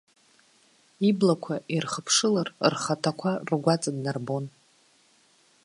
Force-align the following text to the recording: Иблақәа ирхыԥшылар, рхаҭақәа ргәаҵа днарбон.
Иблақәа 1.09 1.55
ирхыԥшылар, 1.75 2.47
рхаҭақәа 2.73 3.31
ргәаҵа 3.49 3.91
днарбон. 3.95 4.45